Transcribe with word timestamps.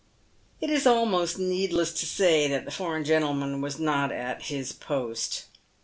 It 0.59 0.71
is 0.71 0.87
almost 0.87 1.37
needless 1.37 1.93
to 1.93 2.07
say 2.07 2.47
that 2.47 2.65
the 2.65 2.71
foreign 2.71 3.03
gentleman 3.03 3.61
was 3.61 3.77
not 3.77 4.11
at 4.11 4.45
his 4.45 4.71
post. 4.73 5.45